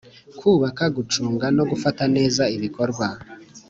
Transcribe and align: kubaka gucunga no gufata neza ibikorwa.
kubaka 0.39 0.83
gucunga 0.95 1.45
no 1.57 1.63
gufata 1.71 2.03
neza 2.15 2.43
ibikorwa. 2.55 3.05